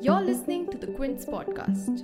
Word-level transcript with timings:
You're 0.00 0.20
listening 0.20 0.68
to 0.70 0.78
the 0.78 0.88
Quint's 0.88 1.24
podcast. 1.24 2.02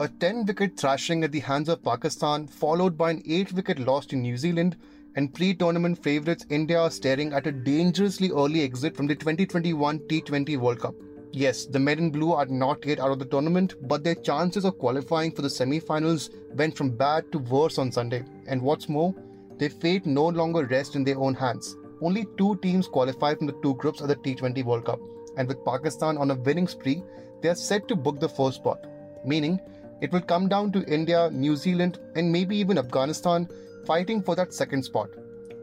A 0.00 0.08
10 0.08 0.46
wicket 0.46 0.76
thrashing 0.78 1.24
at 1.24 1.32
the 1.32 1.40
hands 1.40 1.68
of 1.68 1.82
Pakistan, 1.82 2.46
followed 2.46 2.96
by 2.96 3.10
an 3.10 3.22
8 3.26 3.52
wicket 3.52 3.78
loss 3.78 4.06
to 4.06 4.16
New 4.16 4.36
Zealand, 4.36 4.76
and 5.16 5.32
pre 5.32 5.54
tournament 5.54 6.02
favourites 6.02 6.46
India 6.50 6.80
are 6.80 6.90
staring 6.90 7.32
at 7.32 7.46
a 7.46 7.52
dangerously 7.52 8.30
early 8.30 8.62
exit 8.62 8.96
from 8.96 9.06
the 9.06 9.14
2021 9.14 9.98
T20 10.00 10.56
World 10.56 10.80
Cup. 10.80 10.94
Yes, 11.36 11.64
the 11.66 11.80
men 11.80 11.98
in 11.98 12.10
blue 12.12 12.32
are 12.32 12.46
not 12.46 12.86
yet 12.86 13.00
out 13.00 13.10
of 13.10 13.18
the 13.18 13.24
tournament, 13.24 13.74
but 13.88 14.04
their 14.04 14.14
chances 14.14 14.64
of 14.64 14.78
qualifying 14.78 15.32
for 15.32 15.42
the 15.42 15.50
semi 15.50 15.80
finals 15.80 16.30
went 16.54 16.76
from 16.76 16.90
bad 16.90 17.32
to 17.32 17.38
worse 17.38 17.76
on 17.76 17.90
Sunday. 17.90 18.22
And 18.46 18.62
what's 18.62 18.88
more, 18.88 19.12
their 19.58 19.70
fate 19.70 20.06
no 20.06 20.28
longer 20.28 20.64
rests 20.66 20.94
in 20.94 21.02
their 21.02 21.18
own 21.18 21.34
hands. 21.34 21.74
Only 22.00 22.24
two 22.38 22.54
teams 22.62 22.86
qualify 22.86 23.34
from 23.34 23.48
the 23.48 23.58
two 23.64 23.74
groups 23.74 24.00
of 24.00 24.06
the 24.06 24.14
T20 24.14 24.64
World 24.64 24.84
Cup, 24.84 25.00
and 25.36 25.48
with 25.48 25.64
Pakistan 25.64 26.18
on 26.18 26.30
a 26.30 26.36
winning 26.36 26.68
spree, 26.68 27.02
they 27.42 27.48
are 27.48 27.56
set 27.56 27.88
to 27.88 27.96
book 27.96 28.20
the 28.20 28.28
first 28.28 28.58
spot, 28.58 28.86
meaning 29.24 29.60
it 30.00 30.12
will 30.12 30.20
come 30.20 30.48
down 30.48 30.70
to 30.70 30.84
India, 30.84 31.30
New 31.32 31.56
Zealand, 31.56 31.98
and 32.14 32.30
maybe 32.30 32.56
even 32.56 32.78
Afghanistan 32.78 33.48
fighting 33.88 34.22
for 34.22 34.36
that 34.36 34.54
second 34.54 34.84
spot. 34.84 35.10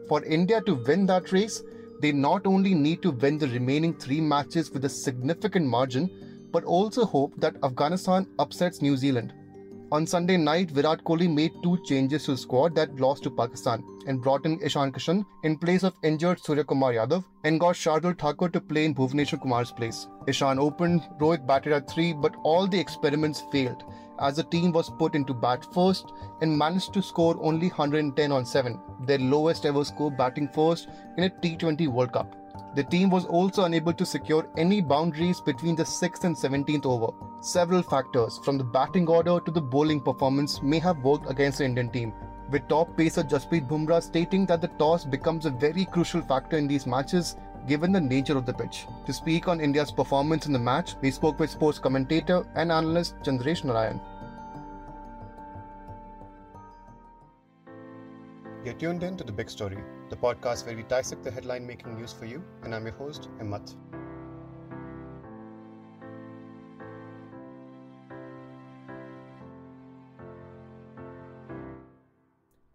For 0.06 0.22
India 0.22 0.60
to 0.66 0.74
win 0.74 1.06
that 1.06 1.32
race, 1.32 1.62
they 2.02 2.10
not 2.12 2.46
only 2.46 2.74
need 2.74 3.00
to 3.02 3.12
win 3.12 3.38
the 3.38 3.48
remaining 3.48 3.94
three 3.94 4.20
matches 4.20 4.70
with 4.72 4.84
a 4.84 4.88
significant 4.88 5.64
margin, 5.64 6.10
but 6.50 6.64
also 6.64 7.04
hope 7.04 7.32
that 7.36 7.56
Afghanistan 7.62 8.26
upsets 8.40 8.82
New 8.82 8.96
Zealand. 8.96 9.32
On 9.92 10.06
Sunday 10.06 10.38
night, 10.38 10.70
Virat 10.70 11.04
Kohli 11.04 11.28
made 11.30 11.52
two 11.62 11.76
changes 11.84 12.24
to 12.24 12.30
the 12.30 12.38
squad 12.38 12.74
that 12.76 12.98
lost 12.98 13.24
to 13.24 13.30
Pakistan 13.30 13.84
and 14.06 14.22
brought 14.22 14.46
in 14.46 14.58
Ishan 14.62 14.90
Kishan 14.90 15.26
in 15.42 15.58
place 15.58 15.82
of 15.82 15.92
injured 16.02 16.38
Suryakumar 16.38 16.94
Yadav 16.94 17.26
and 17.44 17.60
got 17.60 17.74
Shardul 17.74 18.18
Thakur 18.18 18.48
to 18.48 18.58
play 18.58 18.86
in 18.86 18.94
Bhuvneshwar 18.94 19.42
Kumar's 19.42 19.70
place. 19.70 20.08
Ishan 20.26 20.58
opened, 20.58 21.02
Rohit 21.20 21.46
batted 21.46 21.74
at 21.74 21.90
3, 21.90 22.14
but 22.14 22.34
all 22.42 22.66
the 22.66 22.80
experiments 22.80 23.42
failed 23.52 23.84
as 24.18 24.36
the 24.36 24.44
team 24.44 24.72
was 24.72 24.88
put 24.88 25.14
into 25.14 25.34
bat 25.34 25.66
first 25.74 26.06
and 26.40 26.56
managed 26.56 26.94
to 26.94 27.02
score 27.02 27.38
only 27.42 27.68
110 27.68 28.32
on 28.32 28.46
7, 28.46 28.80
their 29.04 29.18
lowest 29.18 29.66
ever 29.66 29.84
score 29.84 30.10
batting 30.10 30.48
first 30.48 30.88
in 31.18 31.24
a 31.24 31.28
T20 31.28 31.88
World 31.88 32.14
Cup. 32.14 32.41
The 32.74 32.84
team 32.84 33.10
was 33.10 33.26
also 33.26 33.64
unable 33.64 33.92
to 33.92 34.06
secure 34.06 34.48
any 34.56 34.80
boundaries 34.80 35.40
between 35.40 35.76
the 35.76 35.82
6th 35.82 36.24
and 36.24 36.34
17th 36.34 36.86
over. 36.86 37.12
Several 37.40 37.82
factors, 37.82 38.38
from 38.38 38.56
the 38.56 38.64
batting 38.64 39.06
order 39.08 39.40
to 39.40 39.50
the 39.50 39.60
bowling 39.60 40.00
performance, 40.00 40.62
may 40.62 40.78
have 40.78 41.04
worked 41.04 41.30
against 41.30 41.58
the 41.58 41.66
Indian 41.66 41.90
team, 41.90 42.14
with 42.50 42.66
top 42.68 42.96
pacer 42.96 43.22
Jasprit 43.22 43.68
Bumrah 43.68 44.02
stating 44.02 44.46
that 44.46 44.62
the 44.62 44.68
toss 44.68 45.04
becomes 45.04 45.44
a 45.44 45.50
very 45.50 45.84
crucial 45.84 46.22
factor 46.22 46.56
in 46.56 46.66
these 46.66 46.86
matches 46.86 47.36
given 47.68 47.92
the 47.92 48.00
nature 48.00 48.38
of 48.38 48.46
the 48.46 48.54
pitch. 48.54 48.86
To 49.06 49.12
speak 49.12 49.48
on 49.48 49.60
India's 49.60 49.92
performance 49.92 50.46
in 50.46 50.52
the 50.52 50.58
match, 50.58 50.94
we 51.02 51.10
spoke 51.10 51.38
with 51.38 51.50
sports 51.50 51.78
commentator 51.78 52.46
and 52.54 52.72
analyst 52.72 53.16
Chandresh 53.22 53.64
Narayan. 53.64 54.00
You're 58.64 58.74
tuned 58.74 59.02
in 59.02 59.16
to 59.16 59.24
The 59.24 59.32
Big 59.32 59.50
Story, 59.50 59.78
the 60.08 60.14
podcast 60.14 60.66
where 60.66 60.76
we 60.76 60.84
dissect 60.84 61.24
the 61.24 61.32
headline 61.32 61.66
making 61.66 61.96
news 61.96 62.12
for 62.12 62.26
you, 62.26 62.44
and 62.62 62.72
I'm 62.72 62.84
your 62.84 62.94
host, 62.94 63.28
Himmat. 63.40 63.74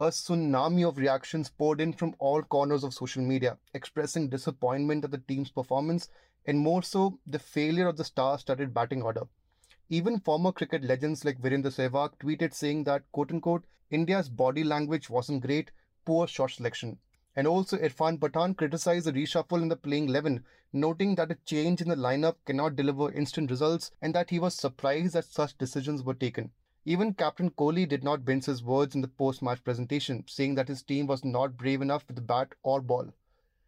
A 0.02 0.08
tsunami 0.08 0.86
of 0.86 0.98
reactions 0.98 1.50
poured 1.50 1.80
in 1.80 1.94
from 1.94 2.16
all 2.20 2.42
corners 2.42 2.84
of 2.84 2.94
social 2.94 3.24
media, 3.24 3.58
expressing 3.74 4.28
disappointment 4.28 5.06
at 5.06 5.12
the 5.12 5.20
team's 5.20 5.52
performance 5.52 6.10
and 6.46 6.60
more 6.60 6.84
so, 6.84 7.18
the 7.26 7.40
failure 7.40 7.88
of 7.88 7.96
the 7.96 8.04
star 8.04 8.38
studded 8.38 8.74
batting 8.74 9.04
order. 9.04 9.24
Even 9.88 10.20
former 10.20 10.52
cricket 10.52 10.84
legends 10.84 11.24
like 11.24 11.42
Virender 11.42 11.72
Sehwag 11.72 12.12
tweeted 12.20 12.54
saying 12.54 12.84
that, 12.84 13.10
quote 13.14 13.32
unquote, 13.32 13.64
India's 13.90 14.28
body 14.28 14.66
language 14.66 15.10
wasn't 15.10 15.46
great, 15.46 15.72
poor 16.08 16.26
shot 16.26 16.52
selection. 16.52 16.98
And 17.36 17.46
also, 17.46 17.78
Irfan 17.78 18.18
Pathan 18.18 18.56
criticized 18.56 19.06
the 19.06 19.12
reshuffle 19.12 19.62
in 19.62 19.68
the 19.68 19.76
playing 19.76 20.08
11, 20.08 20.46
noting 20.72 21.16
that 21.16 21.32
a 21.32 21.38
change 21.46 21.82
in 21.82 21.90
the 21.90 21.96
lineup 21.96 22.36
cannot 22.46 22.78
deliver 22.78 23.12
instant 23.12 23.52
results 23.52 23.92
and 24.02 24.16
that 24.16 24.30
he 24.30 24.40
was 24.40 24.56
surprised 24.56 25.14
that 25.14 25.26
such 25.26 25.58
decisions 25.58 26.04
were 26.04 26.14
taken. 26.14 26.52
Even 26.86 27.14
Captain 27.14 27.52
Kohli 27.52 27.86
did 27.86 28.06
not 28.06 28.26
mince 28.26 28.46
his 28.46 28.64
words 28.64 28.96
in 28.96 29.02
the 29.02 29.10
post 29.10 29.42
match 29.42 29.62
presentation, 29.66 30.24
saying 30.28 30.56
that 30.56 30.70
his 30.70 30.82
team 30.82 31.08
was 31.08 31.26
not 31.26 31.58
brave 31.58 31.82
enough 31.82 32.08
with 32.08 32.16
the 32.16 32.22
bat 32.22 32.56
or 32.64 32.80
ball. 32.80 33.14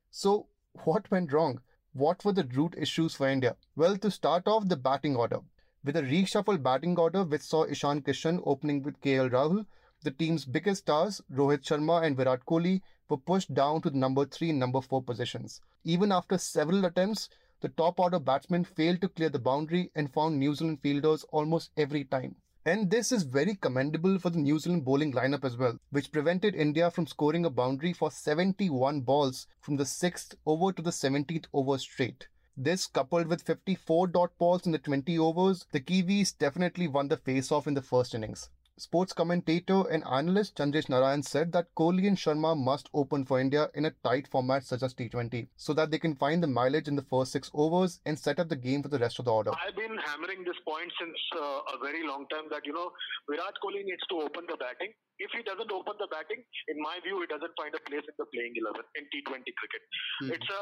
So, 0.10 0.48
what 0.86 1.12
went 1.12 1.34
wrong? 1.34 1.60
What 1.92 2.24
were 2.24 2.32
the 2.32 2.46
root 2.46 2.76
issues 2.78 3.16
for 3.16 3.28
India? 3.28 3.58
Well, 3.76 3.98
to 3.98 4.10
start 4.10 4.48
off, 4.48 4.70
the 4.70 4.78
batting 4.78 5.18
order. 5.18 5.42
With 5.84 5.98
a 5.98 6.04
reshuffled 6.04 6.64
batting 6.64 6.98
order 6.98 7.26
which 7.26 7.42
saw 7.42 7.66
Ishan 7.66 8.04
Kishan 8.04 8.42
opening 8.46 8.82
with 8.82 9.02
KL 9.02 9.30
Rahul, 9.30 9.66
the 10.04 10.12
team's 10.12 10.46
biggest 10.46 10.82
stars, 10.82 11.22
Rohit 11.32 11.64
Sharma 11.64 12.04
and 12.04 12.16
Virat 12.16 12.46
Kohli, 12.46 12.82
were 13.10 13.18
pushed 13.18 13.54
down 13.54 13.82
to 13.82 13.90
the 13.90 13.98
number 13.98 14.26
3 14.26 14.52
and 14.52 14.60
number 14.60 14.82
4 14.82 15.04
positions. 15.04 15.62
Even 15.84 16.12
after 16.12 16.38
several 16.38 16.86
attempts, 16.86 17.30
the 17.62 17.70
top 17.70 18.00
order 18.00 18.20
batsmen 18.20 18.64
failed 18.64 19.02
to 19.02 19.10
clear 19.10 19.30
the 19.30 19.40
boundary 19.40 19.92
and 19.96 20.14
found 20.14 20.40
New 20.40 20.56
Zealand 20.56 20.80
fielders 20.82 21.26
almost 21.32 21.72
every 21.76 22.06
time. 22.06 22.36
And 22.66 22.92
this 22.92 23.12
is 23.12 23.24
very 23.24 23.56
commendable 23.56 24.20
for 24.20 24.30
the 24.30 24.40
New 24.40 24.60
Zealand 24.60 24.86
bowling 24.86 25.12
lineup 25.12 25.44
as 25.44 25.58
well, 25.58 25.80
which 25.90 26.12
prevented 26.12 26.56
India 26.56 26.92
from 26.92 27.08
scoring 27.08 27.46
a 27.46 27.50
boundary 27.50 27.94
for 27.94 28.12
71 28.12 29.02
balls 29.02 29.48
from 29.60 29.78
the 29.78 29.86
6th 29.86 30.36
over 30.46 30.72
to 30.72 30.82
the 30.82 30.92
17th 30.92 31.46
over 31.54 31.78
straight. 31.78 32.28
This, 32.56 32.88
coupled 32.88 33.28
with 33.28 33.42
54 33.44 34.08
dot 34.08 34.38
balls 34.38 34.66
in 34.66 34.74
the 34.74 34.78
20 34.78 35.18
overs, 35.18 35.66
the 35.72 35.80
Kiwis 35.80 36.38
definitely 36.38 36.88
won 36.88 37.08
the 37.08 37.18
face-off 37.18 37.68
in 37.68 37.74
the 37.74 37.82
first 37.82 38.14
innings. 38.14 38.50
Sports 38.80 39.12
commentator 39.12 39.84
and 39.90 40.06
analyst 40.10 40.56
Chandresh 40.56 40.88
Narayan 40.88 41.22
said 41.22 41.52
that 41.52 41.76
Kohli 41.76 42.08
and 42.08 42.16
Sharma 42.16 42.58
must 42.58 42.90
open 42.94 43.26
for 43.26 43.38
India 43.38 43.70
in 43.76 43.84
a 43.84 43.92
tight 44.06 44.26
format 44.28 44.64
such 44.64 44.84
as 44.84 44.94
T20 44.94 45.50
so 45.58 45.74
that 45.74 45.92
they 45.92 46.00
can 46.00 46.16
find 46.16 46.42
the 46.42 46.48
mileage 46.48 46.88
in 46.88 46.96
the 46.96 47.04
first 47.04 47.34
six 47.34 47.52
overs 47.54 48.00
and 48.06 48.18
set 48.18 48.40
up 48.40 48.48
the 48.48 48.56
game 48.56 48.82
for 48.82 48.88
the 48.88 48.98
rest 48.98 49.20
of 49.20 49.26
the 49.26 49.34
order. 49.34 49.52
I've 49.52 49.76
been 49.76 49.98
hammering 49.98 50.46
this 50.46 50.56
point 50.66 50.92
since 50.98 51.18
uh, 51.36 51.76
a 51.76 51.78
very 51.84 52.08
long 52.08 52.26
time 52.32 52.48
that, 52.52 52.66
you 52.66 52.72
know, 52.72 52.90
Virat 53.30 53.56
Kohli 53.62 53.84
needs 53.84 54.08
to 54.10 54.22
open 54.22 54.46
the 54.48 54.56
batting 54.56 54.94
if 55.20 55.30
he 55.36 55.44
doesn't 55.44 55.68
open 55.68 56.00
the 56.00 56.08
batting, 56.08 56.40
in 56.72 56.78
my 56.80 56.96
view, 57.04 57.20
he 57.20 57.28
doesn't 57.28 57.52
find 57.60 57.76
a 57.76 57.84
place 57.84 58.08
in 58.08 58.16
the 58.16 58.28
playing 58.32 58.56
11 58.56 58.80
in 58.96 59.04
T20 59.12 59.44
cricket. 59.60 59.84
Mm. 60.24 60.32
It's 60.40 60.50
a 60.50 60.62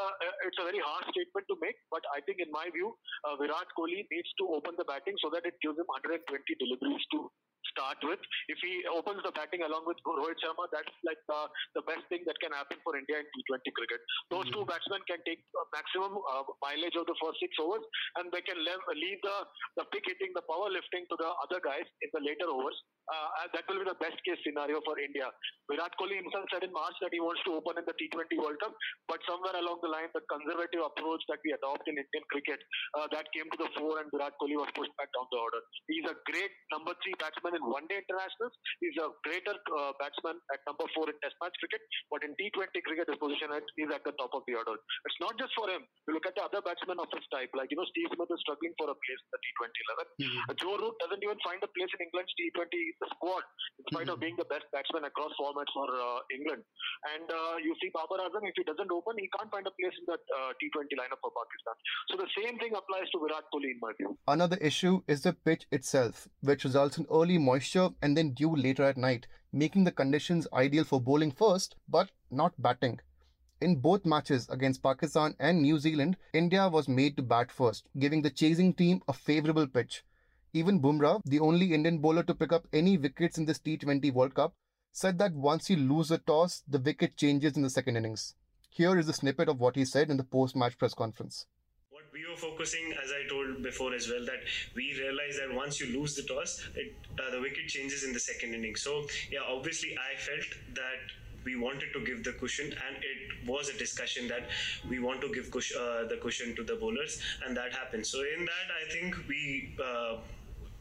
it's 0.50 0.58
a 0.58 0.66
very 0.66 0.82
harsh 0.82 1.06
statement 1.14 1.46
to 1.46 1.56
make, 1.62 1.78
but 1.94 2.02
I 2.10 2.26
think 2.26 2.42
in 2.42 2.50
my 2.50 2.66
view, 2.74 2.98
uh, 3.24 3.38
Virat 3.38 3.70
Kohli 3.78 4.02
needs 4.10 4.32
to 4.42 4.50
open 4.58 4.74
the 4.76 4.86
batting 4.90 5.14
so 5.22 5.30
that 5.30 5.46
it 5.46 5.62
gives 5.62 5.78
him 5.78 5.86
120 5.86 6.26
deliveries 6.58 7.06
to 7.14 7.30
start 7.78 8.02
with. 8.02 8.18
If 8.50 8.58
he 8.66 8.82
opens 8.90 9.22
the 9.22 9.30
batting 9.30 9.62
along 9.62 9.86
with 9.86 10.02
Rohit 10.02 10.42
Sharma, 10.42 10.66
that's 10.74 10.90
like 11.06 11.22
the, 11.30 11.42
the 11.78 11.84
best 11.86 12.10
thing 12.10 12.26
that 12.26 12.42
can 12.42 12.50
happen 12.50 12.82
for 12.82 12.98
India 12.98 13.22
in 13.22 13.28
T20 13.30 13.62
cricket. 13.78 14.02
Those 14.34 14.50
mm-hmm. 14.50 14.58
two 14.58 14.66
batsmen 14.66 15.06
can 15.06 15.22
take 15.30 15.46
maximum 15.70 16.18
uh, 16.18 16.44
mileage 16.66 16.98
of 16.98 17.06
the 17.06 17.18
first 17.22 17.38
six 17.38 17.54
overs, 17.62 17.86
and 18.18 18.34
they 18.34 18.42
can 18.42 18.58
leave, 18.58 18.82
leave 18.98 19.22
the 19.22 19.38
the 19.78 19.86
pick 19.94 20.10
hitting, 20.10 20.34
the 20.34 20.42
power 20.50 20.74
lifting 20.74 21.06
to 21.06 21.16
the 21.22 21.30
other 21.46 21.62
guys 21.62 21.86
in 22.02 22.10
the 22.10 22.22
later 22.26 22.50
overs 22.50 22.78
uh, 23.08 23.48
that 23.56 23.64
will 23.68 23.80
be 23.80 23.88
the 23.88 24.00
best 24.04 24.20
case 24.28 24.40
scenario 24.44 24.84
for 24.84 25.00
India. 25.00 25.28
Virat 25.72 25.96
Kohli 26.00 26.20
himself 26.20 26.48
said 26.52 26.64
in 26.64 26.72
March 26.72 26.96
that 27.00 27.12
he 27.12 27.20
wants 27.24 27.40
to 27.48 27.56
open 27.56 27.80
in 27.80 27.86
the 27.88 27.96
T20 27.96 28.40
World 28.40 28.60
Cup, 28.60 28.74
but 29.08 29.20
somewhere 29.28 29.56
along 29.56 29.80
the 29.84 29.92
line, 29.92 30.12
the 30.12 30.24
conservative 30.28 30.84
approach 30.84 31.24
that 31.32 31.40
we 31.44 31.56
adopt 31.56 31.88
in 31.88 31.96
Indian 31.96 32.26
cricket, 32.32 32.60
uh, 33.00 33.08
that 33.12 33.28
came 33.32 33.48
to 33.52 33.58
the 33.60 33.70
fore 33.76 34.00
and 34.04 34.12
Virat 34.12 34.36
Kohli 34.40 34.60
was 34.60 34.72
pushed 34.76 34.96
back 35.00 35.12
down 35.16 35.28
the 35.32 35.40
order. 35.40 35.62
He's 35.88 36.08
a 36.08 36.16
great 36.28 36.52
number 36.72 36.92
three 37.04 37.16
batsman 37.20 37.56
in 37.56 37.64
one-day 37.68 38.00
internationals. 38.02 38.54
He's 38.80 38.98
a 38.98 39.12
greater 39.28 39.56
uh, 39.56 39.92
batsman 40.00 40.40
at 40.54 40.60
number 40.68 40.88
four 40.96 41.08
in 41.12 41.18
Test 41.20 41.36
match 41.44 41.56
cricket, 41.60 41.84
but 42.10 42.24
in 42.24 42.34
T20 42.40 42.72
cricket, 42.84 43.06
his 43.12 43.20
position 43.20 43.52
is 43.54 43.90
at 43.92 44.04
the 44.08 44.16
top 44.16 44.32
of 44.34 44.44
the 44.48 44.56
order. 44.56 44.76
It's 44.78 45.20
not 45.20 45.36
just 45.36 45.52
for 45.54 45.68
him. 45.68 45.84
You 46.08 46.16
look 46.16 46.28
at 46.28 46.36
the 46.36 46.46
other 46.46 46.62
batsmen 46.64 46.98
of 46.98 47.10
his 47.12 47.26
type, 47.34 47.52
like 47.54 47.70
you 47.74 47.78
know 47.78 47.88
Steve 47.92 48.10
Smith 48.14 48.32
is 48.32 48.40
struggling 48.44 48.74
for 48.80 48.88
a 48.90 48.96
place 48.96 49.22
in 49.22 49.30
the 49.34 49.40
T20 49.44 49.68
11. 49.68 50.08
Mm-hmm. 50.18 50.42
Joe 50.60 50.76
Root 50.80 50.96
doesn't 51.04 51.22
even 51.24 51.40
find 51.44 51.60
a 51.62 51.70
place 51.72 51.92
in 51.92 52.00
England's 52.08 52.34
T20 52.38 52.74
squad, 53.18 53.44
in 53.44 53.84
spite 53.92 54.08
mm-hmm. 54.08 54.16
of 54.16 54.24
being 54.24 54.38
the 54.40 54.48
best 54.48 54.66
batsman 54.72 55.06
across 55.08 55.34
formats 55.36 55.72
for 55.74 55.88
uh, 55.88 56.20
England. 56.32 56.64
And 57.14 57.30
uh, 57.30 57.58
you 57.64 57.76
see 57.82 57.90
Babar 57.94 58.20
Azam, 58.26 58.48
if 58.48 58.56
he 58.56 58.64
doesn't 58.64 58.92
open, 58.92 59.16
he 59.18 59.30
can't 59.38 59.52
find 59.52 59.66
a 59.68 59.72
place 59.72 59.94
in 60.00 60.06
that 60.08 60.24
uh, 60.34 60.54
T20 60.58 60.98
lineup 60.98 61.22
for 61.22 61.32
Pakistan. 61.32 61.76
So 62.10 62.18
the 62.18 62.30
same 62.38 62.58
thing 62.58 62.74
applies 62.76 63.10
to 63.12 63.20
Virat 63.20 63.46
Kohli, 63.54 63.72
in 63.72 63.80
my 63.82 63.92
view. 63.98 64.18
Another 64.28 64.58
issue 64.58 65.02
is 65.08 65.22
the 65.22 65.34
pitch 65.34 65.68
itself, 65.72 66.28
which 66.42 66.64
results 66.64 66.98
in 66.98 67.06
early 67.12 67.38
moisture 67.38 67.90
and 68.02 68.18
then 68.18 68.34
dew 68.34 68.56
later 68.56 68.84
at 68.84 68.98
night, 68.98 69.28
making 69.54 69.84
the 69.84 69.92
conditions 69.92 70.48
ideal 70.54 70.84
for 70.84 71.00
bowling 71.02 71.32
first, 71.32 71.76
but 71.88 72.10
not 72.32 72.54
batting. 72.62 73.00
In 73.60 73.78
both 73.78 74.06
matches 74.06 74.48
against 74.50 74.84
Pakistan 74.84 75.36
and 75.40 75.62
New 75.62 75.80
Zealand, 75.80 76.18
India 76.34 76.68
was 76.70 76.88
made 76.88 77.18
to 77.18 77.24
bat 77.24 77.52
first, 77.52 77.88
giving 77.98 78.22
the 78.22 78.30
chasing 78.30 78.74
team 78.74 79.02
a 79.08 79.14
favourable 79.14 79.68
pitch. 79.68 80.04
Even 80.54 80.80
Bumrah, 80.80 81.22
the 81.26 81.40
only 81.40 81.74
Indian 81.74 81.98
bowler 81.98 82.24
to 82.24 82.36
pick 82.36 82.52
up 82.54 82.68
any 82.72 82.98
wickets 82.98 83.38
in 83.38 83.46
this 83.46 83.60
T20 83.60 84.14
World 84.14 84.36
Cup, 84.36 84.54
said 84.92 85.18
that 85.20 85.34
once 85.34 85.70
you 85.70 85.78
lose 85.78 86.10
the 86.10 86.18
toss, 86.18 86.64
the 86.68 86.80
wicket 86.80 87.18
changes 87.18 87.56
in 87.56 87.64
the 87.64 87.70
second 87.70 87.98
innings. 87.98 88.36
Here 88.70 88.98
is 88.98 89.10
a 89.10 89.14
snippet 89.14 89.50
of 89.50 89.60
what 89.60 89.76
he 89.76 89.86
said 89.86 90.10
in 90.10 90.18
the 90.18 90.24
post 90.24 90.56
match 90.56 90.78
press 90.78 90.94
conference 90.94 91.46
What 91.90 92.04
we 92.14 92.26
were 92.28 92.36
focusing, 92.36 92.94
as 93.04 93.12
I 93.12 93.28
told 93.28 93.64
before 93.64 93.94
as 93.94 94.08
well, 94.10 94.24
that 94.26 94.42
we 94.76 94.94
realized 95.00 95.40
that 95.40 95.54
once 95.54 95.80
you 95.80 95.88
lose 95.98 96.16
the 96.16 96.24
toss, 96.24 96.68
it, 96.76 96.94
uh, 97.20 97.32
the 97.32 97.42
wicket 97.42 97.68
changes 97.68 98.04
in 98.04 98.14
the 98.14 98.20
second 98.20 98.54
inning. 98.54 98.76
So, 98.76 99.08
yeah, 99.32 99.40
obviously, 99.48 99.98
I 99.98 100.16
felt 100.18 100.76
that 100.76 101.02
we 101.44 101.56
wanted 101.56 101.94
to 101.94 102.06
give 102.06 102.24
the 102.24 102.34
cushion, 102.34 102.68
and 102.68 102.98
it 102.98 103.50
was 103.50 103.70
a 103.70 103.78
discussion 103.78 104.28
that 104.28 104.50
we 104.90 105.00
want 105.00 105.22
to 105.22 105.34
give 105.34 105.50
cush, 105.50 105.72
uh, 105.76 106.06
the 106.06 106.18
cushion 106.18 106.56
to 106.58 106.64
the 106.64 106.76
bowlers, 106.76 107.22
and 107.46 107.58
that 107.58 107.74
happened. 107.74 108.06
So, 108.06 108.20
in 108.20 108.46
that, 108.46 108.68
I 108.82 108.92
think 108.92 109.16
we. 109.28 109.76
Uh, 109.84 110.18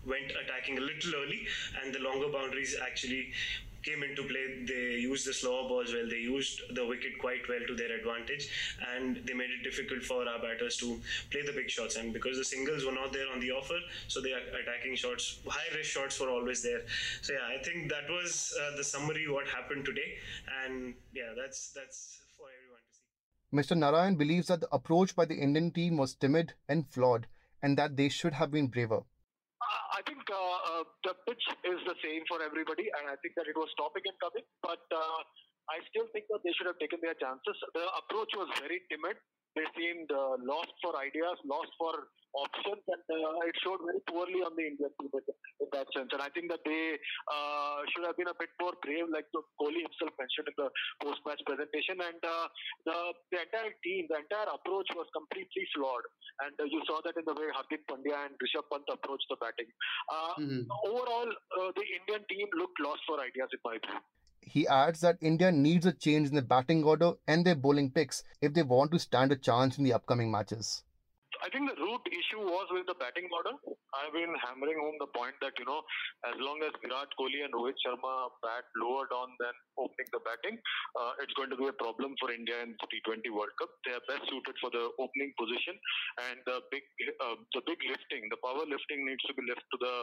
went 0.06 0.30
attacking 0.42 0.78
a 0.78 0.80
little 0.80 1.12
early 1.16 1.46
and 1.82 1.92
the 1.92 1.98
longer 1.98 2.28
boundaries 2.28 2.76
actually 2.80 3.32
came 3.86 4.02
into 4.02 4.22
play. 4.24 4.44
They 4.70 4.98
used 5.00 5.26
the 5.26 5.32
slower 5.32 5.68
balls 5.68 5.92
well. 5.94 6.08
They 6.08 6.24
used 6.28 6.60
the 6.74 6.84
wicket 6.86 7.18
quite 7.20 7.48
well 7.48 7.64
to 7.66 7.74
their 7.74 7.92
advantage, 7.96 8.48
and 8.94 9.22
they 9.24 9.34
made 9.34 9.50
it 9.50 9.62
difficult 9.62 10.02
for 10.02 10.28
our 10.28 10.40
batters 10.40 10.76
to 10.78 11.00
play 11.30 11.42
the 11.46 11.52
big 11.52 11.70
shots. 11.70 11.96
And 11.96 12.12
because 12.12 12.36
the 12.36 12.44
singles 12.44 12.84
were 12.84 12.92
not 12.92 13.12
there 13.12 13.30
on 13.32 13.40
the 13.40 13.52
offer, 13.52 13.78
so 14.08 14.20
the 14.20 14.32
attacking 14.60 14.96
shots, 14.96 15.38
high 15.48 15.74
risk 15.76 15.90
shots, 15.90 16.20
were 16.20 16.30
always 16.30 16.62
there. 16.62 16.82
So 17.22 17.32
yeah, 17.32 17.46
I 17.58 17.62
think 17.62 17.90
that 17.90 18.10
was 18.10 18.52
uh, 18.60 18.76
the 18.76 18.84
summary 18.84 19.28
what 19.28 19.46
happened 19.48 19.84
today, 19.84 20.18
and 20.64 20.94
yeah, 21.14 21.32
that's 21.36 21.72
that's 21.72 22.20
for 22.36 22.48
everyone 22.58 22.82
to 22.90 22.94
see. 22.98 23.74
Mr. 23.74 23.78
Narayan 23.78 24.16
believes 24.16 24.48
that 24.48 24.60
the 24.60 24.74
approach 24.74 25.14
by 25.14 25.24
the 25.24 25.36
Indian 25.36 25.70
team 25.70 25.96
was 25.96 26.14
timid 26.14 26.54
and 26.68 26.88
flawed, 26.90 27.26
and 27.62 27.78
that 27.78 27.96
they 27.96 28.08
should 28.08 28.34
have 28.34 28.50
been 28.50 28.66
braver. 28.66 29.02
I 29.96 30.00
think 30.06 30.22
uh, 30.30 30.36
uh, 30.36 30.84
the 31.04 31.14
pitch 31.26 31.44
is 31.64 31.78
the 31.86 31.96
same 32.02 32.22
for 32.28 32.42
everybody, 32.42 32.86
and 33.00 33.10
I 33.10 33.16
think 33.22 33.34
that 33.36 33.46
it 33.48 33.56
was 33.56 33.68
stopping 33.72 34.04
and 34.06 34.16
coming. 34.20 34.44
But 34.62 34.84
uh, 34.92 35.20
I 35.70 35.82
still 35.90 36.06
think 36.14 36.26
that 36.30 36.42
they 36.44 36.52
should 36.54 36.70
have 36.70 36.78
taken 36.78 37.00
their 37.02 37.18
chances. 37.18 37.56
The 37.74 37.86
approach 37.98 38.30
was 38.38 38.48
very 38.62 38.82
timid. 38.90 39.18
They 39.56 39.64
seemed 39.72 40.12
uh, 40.12 40.36
lost 40.44 40.68
for 40.84 40.92
ideas, 41.00 41.40
lost 41.48 41.72
for 41.80 42.12
options, 42.36 42.84
and 42.92 43.04
uh, 43.08 43.48
it 43.48 43.56
showed 43.64 43.80
very 43.80 44.04
poorly 44.04 44.44
on 44.44 44.52
the 44.52 44.68
Indian 44.68 44.92
team 45.00 45.08
in 45.08 45.68
that 45.72 45.88
sense. 45.96 46.12
And 46.12 46.20
I 46.20 46.28
think 46.36 46.52
that 46.52 46.60
they 46.68 47.00
uh, 47.32 47.80
should 47.88 48.04
have 48.04 48.20
been 48.20 48.28
a 48.28 48.36
bit 48.36 48.52
more 48.60 48.76
brave, 48.84 49.08
like 49.08 49.24
Kohli 49.32 49.80
himself 49.80 50.12
mentioned 50.20 50.52
in 50.52 50.56
the 50.60 50.68
post-match 51.00 51.40
presentation. 51.48 51.96
And 52.04 52.20
uh, 52.20 52.46
the, 52.84 52.96
the 53.32 53.38
entire 53.48 53.72
team, 53.80 54.04
the 54.12 54.20
entire 54.20 54.52
approach 54.52 54.92
was 54.92 55.08
completely 55.16 55.64
flawed. 55.72 56.04
And 56.44 56.52
uh, 56.60 56.68
you 56.68 56.84
saw 56.84 57.00
that 57.08 57.16
in 57.16 57.24
the 57.24 57.32
way 57.32 57.48
Hardik 57.56 57.88
Pandya 57.88 58.28
and 58.28 58.36
Rishabh 58.36 58.68
Pant 58.68 58.84
approached 58.92 59.24
the 59.32 59.40
batting. 59.40 59.72
Uh, 60.12 60.36
mm-hmm. 60.36 60.68
Overall, 60.84 61.32
the 61.72 61.86
Indian 61.96 62.20
team 62.28 62.44
looked 62.60 62.76
lost 62.84 63.00
for 63.08 63.16
ideas 63.24 63.48
in 63.56 63.60
my 63.64 63.80
view. 63.80 63.96
He 64.46 64.66
adds 64.68 65.00
that 65.00 65.18
India 65.20 65.50
needs 65.50 65.86
a 65.86 65.92
change 65.92 66.28
in 66.28 66.36
the 66.36 66.40
batting 66.40 66.84
order 66.84 67.14
and 67.26 67.44
their 67.44 67.56
bowling 67.56 67.90
picks 67.90 68.22
if 68.40 68.54
they 68.54 68.62
want 68.62 68.92
to 68.92 68.98
stand 68.98 69.32
a 69.32 69.36
chance 69.36 69.76
in 69.76 69.82
the 69.82 69.92
upcoming 69.92 70.30
matches. 70.30 70.84
I 71.42 71.50
think 71.50 71.68
the 71.68 71.82
root 71.82 72.00
issue 72.06 72.38
was 72.38 72.68
with 72.70 72.86
the 72.86 72.94
batting 72.94 73.28
order. 73.32 73.58
I've 73.96 74.12
been 74.12 74.34
hammering 74.44 74.76
home 74.76 74.96
the 75.00 75.08
point 75.16 75.36
that, 75.40 75.56
you 75.56 75.64
know, 75.64 75.80
as 76.28 76.36
long 76.36 76.60
as 76.60 76.72
Virat 76.84 77.08
Kohli 77.16 77.40
and 77.44 77.52
Rohit 77.56 77.80
Sharma 77.80 78.28
bat 78.44 78.64
lower 78.76 79.08
down 79.08 79.32
than 79.40 79.54
opening 79.80 80.08
the 80.12 80.20
batting, 80.20 80.56
uh, 81.00 81.12
it's 81.24 81.32
going 81.32 81.48
to 81.48 81.56
be 81.56 81.68
a 81.68 81.76
problem 81.80 82.12
for 82.20 82.28
India 82.28 82.60
in 82.60 82.76
the 82.76 82.86
T20 82.92 83.24
World 83.32 83.52
Cup. 83.56 83.72
They 83.88 83.96
are 83.96 84.04
best 84.04 84.28
suited 84.28 84.56
for 84.60 84.68
the 84.68 84.92
opening 85.00 85.32
position 85.40 85.74
and 86.28 86.36
the 86.44 86.60
big, 86.68 86.84
uh, 87.24 87.40
the 87.56 87.64
big 87.64 87.80
lifting, 87.88 88.28
the 88.28 88.40
power 88.44 88.68
lifting 88.68 89.08
needs 89.08 89.24
to 89.28 89.32
be 89.32 89.44
left 89.48 89.64
to 89.64 89.76
the 89.80 89.94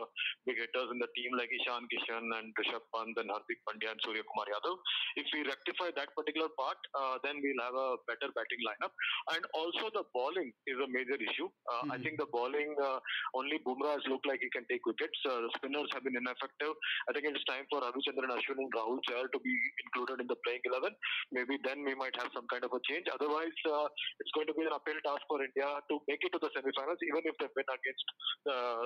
big 0.49 0.57
hitters 0.57 0.89
in 0.89 0.97
the 0.97 1.09
team 1.13 1.37
like 1.37 1.53
Ishan 1.53 1.85
Kishan 1.89 2.25
and 2.41 2.49
Rishabh 2.57 2.85
Pant 2.97 3.13
and 3.21 3.29
Hardik 3.29 3.61
Pandya 3.69 3.93
and 3.93 4.01
Suryakumar 4.01 4.49
Yadav. 4.49 4.77
If 5.21 5.27
we 5.33 5.45
rectify 5.45 5.93
that 5.93 6.09
particular 6.17 6.49
part, 6.57 6.79
uh, 6.97 7.21
then 7.21 7.37
we'll 7.41 7.61
have 7.61 7.77
a 7.77 7.89
better 8.09 8.33
batting 8.33 8.61
lineup. 8.65 8.93
And 9.37 9.43
also 9.53 9.93
the 9.93 10.05
bowling 10.13 10.49
is 10.65 10.77
a 10.81 10.89
major 10.89 11.17
issue. 11.19 11.49
Uh, 11.69 11.85
mm-hmm. 11.85 11.91
I 11.93 11.97
think 12.01 12.17
the 12.17 12.29
bowling, 12.33 12.73
uh, 12.81 12.97
only 13.35 13.61
Bumrah 13.61 13.82
has 13.87 14.03
looked 14.07 14.27
like 14.27 14.39
he 14.39 14.49
can 14.49 14.65
take 14.71 14.85
wickets. 14.85 15.17
Uh, 15.27 15.47
spinners 15.57 15.89
have 15.93 16.03
been 16.03 16.15
ineffective. 16.15 16.73
I 17.07 17.13
think 17.13 17.27
it's 17.27 17.43
time 17.45 17.67
for 17.67 17.83
Ravichandran 17.83 18.31
Ashwin 18.31 18.59
and 18.59 18.71
Rahul 18.71 18.99
Chahar 19.07 19.27
to 19.27 19.39
be 19.43 19.53
included 19.87 20.23
in 20.23 20.27
the 20.27 20.37
playing 20.47 20.63
11. 20.65 20.91
Maybe 21.31 21.59
then 21.63 21.83
we 21.83 21.95
might 21.95 22.15
have 22.19 22.31
some 22.31 22.47
kind 22.47 22.63
of 22.63 22.71
a 22.71 22.81
change. 22.87 23.07
Otherwise, 23.11 23.57
uh, 23.67 23.87
it's 24.19 24.33
going 24.35 24.47
to 24.47 24.55
be 24.55 24.63
an 24.63 24.73
uphill 24.73 24.99
task 25.03 25.23
for 25.27 25.43
India 25.43 25.67
to 25.67 25.95
make 26.07 26.23
it 26.23 26.31
to 26.31 26.39
the 26.39 26.49
semi-finals, 26.55 26.99
even 27.03 27.23
if 27.27 27.35
they 27.39 27.49
win 27.51 27.67
against 27.67 28.07
uh, 28.47 28.85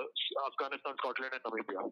Afghanistan, 0.50 0.94
Scotland, 0.98 1.32
and 1.36 1.42
Namibia. 1.46 1.82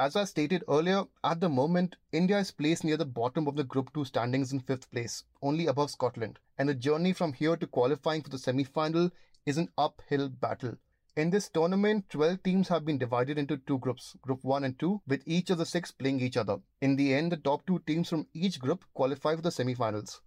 As 0.00 0.14
I 0.14 0.24
stated 0.24 0.62
earlier, 0.68 1.04
at 1.24 1.40
the 1.40 1.48
moment, 1.48 1.96
India 2.12 2.38
is 2.38 2.52
placed 2.52 2.84
near 2.84 2.96
the 2.96 3.04
bottom 3.04 3.48
of 3.48 3.56
the 3.56 3.64
Group 3.64 3.92
2 3.94 4.04
standings 4.04 4.52
in 4.52 4.60
fifth 4.60 4.88
place, 4.92 5.24
only 5.42 5.66
above 5.66 5.90
Scotland. 5.90 6.38
And 6.56 6.68
the 6.68 6.74
journey 6.74 7.12
from 7.12 7.32
here 7.32 7.56
to 7.56 7.66
qualifying 7.66 8.22
for 8.22 8.30
the 8.30 8.38
semi 8.38 8.62
final 8.62 9.10
is 9.44 9.58
an 9.58 9.70
uphill 9.76 10.28
battle. 10.28 10.76
In 11.18 11.30
this 11.30 11.48
tournament, 11.48 12.08
12 12.10 12.44
teams 12.44 12.68
have 12.68 12.84
been 12.84 12.96
divided 12.96 13.38
into 13.38 13.56
two 13.56 13.78
groups, 13.78 14.16
Group 14.22 14.44
1 14.44 14.62
and 14.62 14.78
2, 14.78 15.02
with 15.08 15.24
each 15.26 15.50
of 15.50 15.58
the 15.58 15.66
six 15.66 15.90
playing 15.90 16.20
each 16.20 16.36
other. 16.36 16.58
In 16.80 16.94
the 16.94 17.12
end, 17.12 17.32
the 17.32 17.38
top 17.38 17.66
two 17.66 17.80
teams 17.88 18.08
from 18.08 18.28
each 18.34 18.60
group 18.60 18.84
qualify 18.94 19.34
for 19.34 19.42
the 19.42 19.50
semi-finals. 19.50 20.20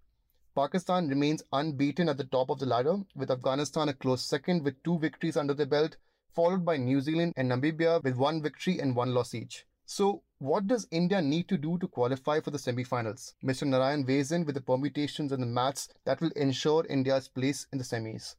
Pakistan 0.53 1.07
remains 1.07 1.43
unbeaten 1.53 2.09
at 2.09 2.17
the 2.17 2.25
top 2.25 2.49
of 2.49 2.59
the 2.59 2.65
ladder, 2.65 2.97
with 3.15 3.31
Afghanistan 3.31 3.87
a 3.87 3.93
close 3.93 4.21
second 4.21 4.65
with 4.65 4.83
two 4.83 4.99
victories 4.99 5.37
under 5.37 5.53
their 5.53 5.65
belt, 5.65 5.95
followed 6.33 6.65
by 6.65 6.75
New 6.75 6.99
Zealand 6.99 7.31
and 7.37 7.49
Namibia 7.49 8.03
with 8.03 8.17
one 8.17 8.41
victory 8.41 8.79
and 8.79 8.93
one 8.93 9.13
loss 9.13 9.33
each. 9.33 9.65
So, 9.85 10.23
what 10.39 10.67
does 10.67 10.89
India 10.91 11.21
need 11.21 11.47
to 11.47 11.57
do 11.57 11.77
to 11.77 11.87
qualify 11.87 12.41
for 12.41 12.51
the 12.51 12.59
semi-finals? 12.59 13.33
Mr. 13.41 13.65
Narayan 13.65 14.05
weighs 14.05 14.33
in 14.33 14.43
with 14.43 14.55
the 14.55 14.61
permutations 14.61 15.31
and 15.31 15.41
the 15.41 15.47
maths 15.47 15.87
that 16.03 16.19
will 16.19 16.31
ensure 16.35 16.85
India's 16.89 17.29
place 17.29 17.65
in 17.71 17.77
the 17.77 17.85
semis. 17.85 18.35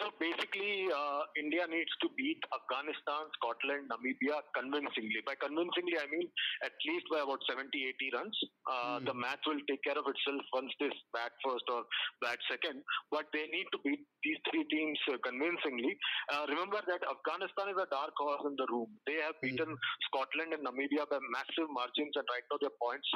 So 0.00 0.08
basically, 0.18 0.89
uh, 1.20 1.28
India 1.36 1.68
needs 1.68 1.92
to 2.00 2.08
beat 2.16 2.40
Afghanistan, 2.48 3.28
Scotland, 3.36 3.92
Namibia 3.92 4.40
convincingly. 4.56 5.20
By 5.28 5.36
convincingly, 5.36 6.00
I 6.00 6.08
mean 6.08 6.26
at 6.64 6.72
least 6.88 7.06
by 7.12 7.20
about 7.20 7.44
70, 7.44 7.68
80 7.68 8.16
runs. 8.16 8.36
Uh, 8.64 8.96
mm. 8.98 9.04
The 9.04 9.16
match 9.16 9.44
will 9.44 9.60
take 9.68 9.84
care 9.84 9.98
of 10.00 10.08
itself 10.08 10.42
once 10.56 10.72
this 10.80 10.96
bat 11.12 11.32
first 11.44 11.66
or 11.68 11.84
bat 12.24 12.40
second. 12.48 12.80
But 13.12 13.28
they 13.36 13.44
need 13.52 13.68
to 13.76 13.78
beat 13.84 14.00
these 14.24 14.40
three 14.48 14.64
teams 14.72 14.98
uh, 15.12 15.20
convincingly. 15.20 15.96
Uh, 16.32 16.48
remember 16.48 16.80
that 16.88 17.04
Afghanistan 17.04 17.72
is 17.72 17.78
a 17.80 17.88
dark 17.92 18.16
horse 18.16 18.44
in 18.48 18.56
the 18.56 18.68
room. 18.72 18.88
They 19.04 19.20
have 19.20 19.36
hmm. 19.40 19.52
beaten 19.52 19.70
mm. 19.76 19.84
Scotland 20.08 20.56
and 20.56 20.64
Namibia 20.64 21.04
by 21.08 21.20
massive 21.32 21.68
margins, 21.68 22.16
and 22.16 22.26
right 22.32 22.44
now 22.48 22.58
their 22.60 22.74
points 22.80 23.08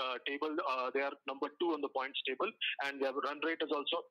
uh, 0.00 0.18
table 0.26 0.50
uh, 0.66 0.90
they 0.94 1.02
are 1.02 1.14
number 1.26 1.48
two 1.60 1.74
on 1.74 1.80
the 1.80 1.92
points 1.92 2.18
table, 2.26 2.50
and 2.86 2.98
their 2.98 3.14
run 3.14 3.38
rate 3.44 3.62
is 3.62 3.70
also 3.70 4.02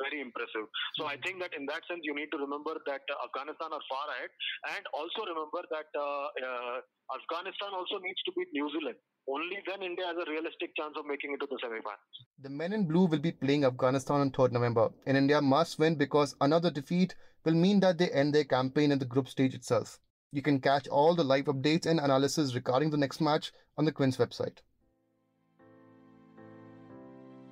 very 0.00 0.20
impressive. 0.20 0.66
So 0.96 1.06
I 1.06 1.16
think 1.20 1.38
that 1.44 1.52
in 1.52 1.68
that 1.68 1.84
sense, 1.86 2.02
you 2.02 2.14
need 2.16 2.32
to 2.32 2.38
remember 2.40 2.74
that 2.88 3.04
uh, 3.06 3.26
Afghanistan 3.28 3.70
are 3.70 3.84
far 3.86 4.06
ahead, 4.16 4.32
and 4.74 4.82
also 4.96 5.28
remember 5.28 5.62
that 5.68 5.88
uh, 5.94 6.26
uh, 6.40 6.76
Afghanistan 7.14 7.70
also 7.76 8.00
needs 8.00 8.20
to 8.24 8.32
beat 8.36 8.48
New 8.52 8.68
Zealand. 8.74 8.98
Only 9.28 9.58
then 9.68 9.82
India 9.82 10.06
has 10.06 10.16
a 10.16 10.30
realistic 10.30 10.74
chance 10.76 10.96
of 10.96 11.06
making 11.06 11.34
it 11.34 11.40
to 11.40 11.46
the 11.46 11.58
semi-finals. 11.62 12.16
The 12.42 12.50
men 12.50 12.72
in 12.72 12.88
blue 12.88 13.06
will 13.06 13.20
be 13.20 13.32
playing 13.32 13.64
Afghanistan 13.64 14.20
on 14.20 14.30
3rd 14.30 14.52
November, 14.52 14.90
and 15.06 15.16
India 15.16 15.40
must 15.40 15.78
win 15.78 15.94
because 15.94 16.34
another 16.40 16.70
defeat 16.70 17.14
will 17.44 17.54
mean 17.54 17.80
that 17.80 17.98
they 17.98 18.10
end 18.10 18.34
their 18.34 18.44
campaign 18.44 18.92
in 18.92 18.98
the 18.98 19.04
group 19.04 19.28
stage 19.28 19.54
itself. 19.54 20.00
You 20.32 20.42
can 20.42 20.60
catch 20.60 20.86
all 20.88 21.14
the 21.14 21.24
live 21.24 21.46
updates 21.46 21.86
and 21.86 21.98
analysis 21.98 22.54
regarding 22.54 22.90
the 22.90 22.96
next 22.96 23.20
match 23.20 23.52
on 23.76 23.84
the 23.84 23.92
Quint's 23.92 24.16
website. 24.16 24.58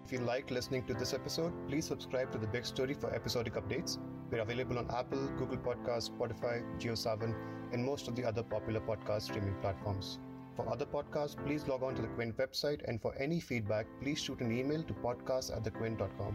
If 0.08 0.12
you 0.12 0.20
liked 0.20 0.50
listening 0.50 0.84
to 0.84 0.94
this 0.94 1.12
episode, 1.12 1.52
please 1.68 1.84
subscribe 1.84 2.32
to 2.32 2.38
The 2.38 2.46
Big 2.46 2.64
Story 2.64 2.94
for 2.94 3.12
episodic 3.14 3.56
updates. 3.56 3.98
We're 4.30 4.40
available 4.40 4.78
on 4.78 4.90
Apple, 4.90 5.28
Google 5.36 5.58
Podcasts, 5.58 6.08
Spotify, 6.08 6.64
JioSaavn, 6.80 7.34
and 7.74 7.84
most 7.84 8.08
of 8.08 8.16
the 8.16 8.24
other 8.24 8.42
popular 8.42 8.80
podcast 8.80 9.24
streaming 9.24 9.54
platforms. 9.60 10.18
For 10.56 10.66
other 10.66 10.86
podcasts, 10.86 11.36
please 11.44 11.68
log 11.68 11.82
on 11.82 11.94
to 11.94 12.00
the 12.00 12.08
Quint 12.08 12.38
website, 12.38 12.80
and 12.88 13.02
for 13.02 13.14
any 13.16 13.38
feedback, 13.38 13.86
please 14.00 14.18
shoot 14.18 14.40
an 14.40 14.50
email 14.50 14.82
to 14.82 14.94
podcast 14.94 15.54
at 15.54 15.62
thequint.com. 15.62 16.34